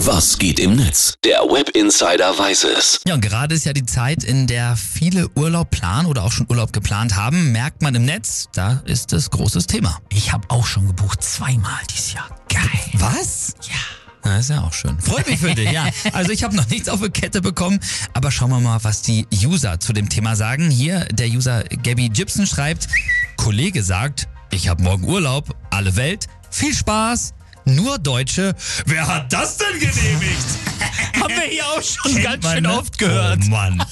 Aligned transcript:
Was 0.00 0.38
geht 0.38 0.60
im 0.60 0.76
Netz? 0.76 1.14
Der 1.24 1.38
Web 1.40 1.70
Insider 1.70 2.38
weiß 2.38 2.64
es. 2.64 3.00
Ja, 3.06 3.14
und 3.14 3.22
gerade 3.22 3.54
ist 3.54 3.64
ja 3.64 3.72
die 3.72 3.86
Zeit, 3.86 4.24
in 4.24 4.46
der 4.46 4.76
viele 4.76 5.28
Urlaub 5.30 5.70
planen 5.70 6.06
oder 6.06 6.22
auch 6.22 6.32
schon 6.32 6.46
Urlaub 6.50 6.72
geplant 6.72 7.16
haben. 7.16 7.50
Merkt 7.50 7.80
man 7.80 7.94
im 7.94 8.04
Netz, 8.04 8.48
da 8.52 8.82
ist 8.84 9.14
es 9.14 9.30
großes 9.30 9.66
Thema. 9.66 9.98
Ich 10.10 10.32
habe 10.32 10.48
auch 10.50 10.66
schon 10.66 10.86
gebucht, 10.86 11.22
zweimal 11.24 11.80
dieses 11.90 12.12
Jahr. 12.12 12.28
Geil. 12.48 12.62
Was? 12.92 13.54
Ja. 13.62 13.74
Das 14.22 14.40
ist 14.40 14.50
ja 14.50 14.62
auch 14.62 14.72
schön. 14.72 15.00
Freut 15.00 15.26
mich 15.28 15.40
für 15.40 15.54
dich, 15.54 15.70
ja. 15.70 15.86
Also 16.12 16.30
ich 16.30 16.44
habe 16.44 16.54
noch 16.54 16.68
nichts 16.68 16.88
auf 16.88 17.00
die 17.00 17.08
Kette 17.08 17.40
bekommen, 17.40 17.80
aber 18.12 18.30
schauen 18.30 18.50
wir 18.50 18.60
mal, 18.60 18.82
was 18.82 19.00
die 19.00 19.26
User 19.32 19.80
zu 19.80 19.92
dem 19.92 20.08
Thema 20.08 20.36
sagen. 20.36 20.70
Hier 20.70 21.06
der 21.06 21.28
User 21.28 21.64
Gabby 21.82 22.10
Gibson 22.10 22.46
schreibt, 22.46 22.88
Kollege 23.36 23.82
sagt, 23.82 24.28
ich 24.50 24.68
habe 24.68 24.82
morgen 24.82 25.04
Urlaub, 25.04 25.56
alle 25.70 25.96
Welt, 25.96 26.26
viel 26.50 26.74
Spaß, 26.74 27.34
nur 27.66 27.98
Deutsche. 27.98 28.54
Wer 28.86 29.06
hat 29.06 29.32
das 29.32 29.58
denn 29.58 29.78
genehmigt? 29.78 30.46
Haben 31.20 31.34
wir 31.34 31.42
hier 31.42 31.66
auch 31.66 31.82
schon 31.82 32.12
Kennt 32.12 32.24
ganz 32.24 32.44
man, 32.44 32.54
schön 32.54 32.62
ne? 32.62 32.78
oft 32.78 32.98
gehört. 32.98 33.40
Oh 33.44 33.50
Mann. 33.50 33.84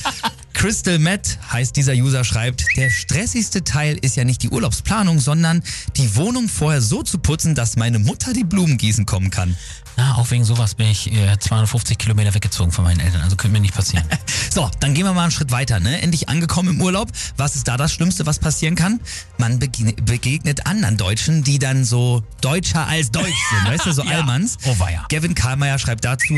Crystal 0.65 0.99
Matt 0.99 1.39
heißt 1.53 1.77
dieser 1.77 1.93
User 1.93 2.25
schreibt, 2.25 2.65
der 2.79 2.89
stressigste 2.89 3.65
Teil 3.65 3.99
ist 4.01 4.17
ja 4.17 4.25
nicht 4.25 4.43
die 4.43 4.49
Urlaubsplanung, 4.49 5.21
sondern 5.21 5.63
die 5.99 6.17
Wohnung 6.17 6.49
vorher 6.49 6.81
so 6.81 7.03
zu 7.03 7.19
putzen, 7.19 7.55
dass 7.55 7.77
meine 7.77 7.99
Mutter 7.99 8.33
die 8.33 8.45
Blumen 8.45 8.79
gießen 8.79 9.05
kommen 9.05 9.29
kann. 9.29 9.59
Na, 9.99 10.15
auch 10.15 10.31
wegen 10.31 10.43
sowas 10.43 10.75
bin 10.75 10.87
ich 10.87 11.13
äh, 11.13 11.39
250 11.39 11.99
Kilometer 11.99 12.33
weggezogen 12.33 12.73
von 12.73 12.85
meinen 12.85 13.01
Eltern. 13.01 13.21
Also 13.21 13.37
könnte 13.37 13.53
mir 13.53 13.61
nicht 13.61 13.75
passieren. 13.75 14.07
So, 14.51 14.71
dann 14.79 14.95
gehen 14.95 15.05
wir 15.05 15.13
mal 15.13 15.25
einen 15.25 15.33
Schritt 15.33 15.51
weiter. 15.51 15.81
Ne? 15.81 16.01
Endlich 16.01 16.29
angekommen 16.29 16.77
im 16.77 16.81
Urlaub. 16.81 17.11
Was 17.37 17.57
ist 17.57 17.67
da 17.67 17.77
das 17.77 17.93
Schlimmste, 17.93 18.25
was 18.25 18.39
passieren 18.39 18.77
kann? 18.77 19.01
Man 19.37 19.59
begegnet 19.59 20.65
anderen 20.65 20.97
Deutschen, 20.97 21.43
die 21.43 21.59
dann 21.59 21.85
so 21.85 22.23
deutscher 22.41 22.87
als 22.87 23.11
deutsch 23.11 23.27
sind. 23.51 23.67
Weißt 23.67 23.85
du, 23.85 23.93
so 23.93 24.05
Ja. 24.05 24.19
Allmanns. 24.19 24.59
Oh, 24.65 24.79
weia. 24.79 25.05
Gavin 25.11 25.35
Karlmeier 25.35 25.79
schreibt 25.81 26.05
dazu, 26.05 26.37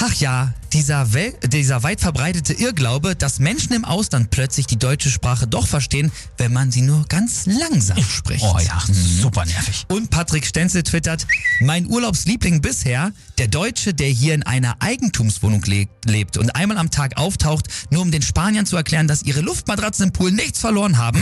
Ach 0.00 0.12
ja, 0.14 0.52
dieser, 0.72 1.12
Wel 1.12 1.34
dieser 1.46 1.84
weit 1.84 2.00
verbreitete 2.00 2.52
Irrglaube, 2.52 3.14
dass 3.14 3.38
Menschen 3.38 3.72
im 3.74 3.84
Ausland 3.84 4.30
plötzlich 4.30 4.66
die 4.66 4.76
deutsche 4.76 5.08
Sprache 5.08 5.46
doch 5.46 5.68
verstehen, 5.68 6.10
wenn 6.36 6.52
man 6.52 6.72
sie 6.72 6.82
nur 6.82 7.04
ganz 7.08 7.46
langsam 7.46 8.02
spricht. 8.02 8.44
Oh 8.44 8.58
ja, 8.58 8.82
super 8.88 9.44
nervig. 9.46 9.86
Und 9.88 10.10
Patrick 10.10 10.46
Stenzel 10.46 10.82
twittert, 10.82 11.26
mein 11.60 11.86
Urlaubsliebling 11.86 12.60
bisher, 12.60 13.12
der 13.38 13.46
Deutsche, 13.46 13.94
der 13.94 14.08
hier 14.08 14.34
in 14.34 14.42
einer 14.42 14.76
Eigentumswohnung 14.80 15.62
le 15.66 15.86
lebt 16.06 16.38
und 16.38 16.54
einmal 16.56 16.78
am 16.78 16.90
Tag 16.90 17.16
auftaucht, 17.16 17.68
nur 17.90 18.02
um 18.02 18.10
den 18.10 18.22
Spaniern 18.22 18.66
zu 18.66 18.76
erklären, 18.76 19.06
dass 19.06 19.22
ihre 19.22 19.40
Luftmatratzen 19.40 20.06
im 20.06 20.12
Pool 20.12 20.32
nichts 20.32 20.58
verloren 20.58 20.98
haben. 20.98 21.20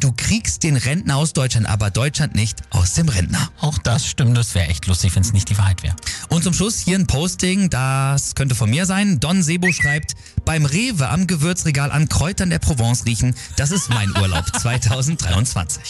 Du 0.00 0.12
kriegst 0.16 0.62
den 0.62 0.76
Rentner 0.76 1.16
aus 1.16 1.32
Deutschland, 1.32 1.68
aber 1.68 1.90
Deutschland 1.90 2.34
nicht 2.34 2.58
aus 2.70 2.94
dem 2.94 3.08
Rentner. 3.08 3.50
Auch 3.60 3.78
das 3.78 4.06
stimmt, 4.06 4.36
das 4.36 4.54
wäre 4.54 4.68
echt 4.68 4.86
lustig, 4.86 5.14
wenn 5.14 5.22
es 5.22 5.32
nicht 5.32 5.50
die 5.50 5.58
Wahrheit 5.58 5.82
wäre. 5.82 5.94
Und 6.28 6.44
zum 6.44 6.54
Schluss 6.54 6.78
hier 6.78 6.98
ein 6.98 7.06
Posting, 7.06 7.70
das 7.70 8.34
könnte 8.34 8.54
von 8.54 8.70
mir 8.70 8.86
sein. 8.86 9.20
Don 9.20 9.42
Sebo 9.42 9.72
schreibt, 9.72 10.14
beim 10.44 10.64
Rewe 10.64 11.08
am 11.08 11.26
Gewürzregal 11.26 11.90
an 11.90 12.08
Kräutern 12.08 12.50
der 12.50 12.58
Provence 12.58 13.06
riechen, 13.06 13.34
das 13.56 13.70
ist 13.70 13.90
mein 13.90 14.10
Urlaub 14.16 14.44
2023. 14.60 15.84